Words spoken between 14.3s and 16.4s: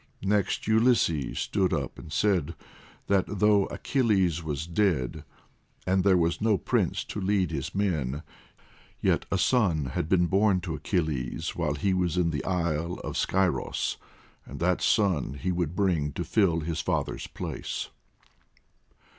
and that son he would bring to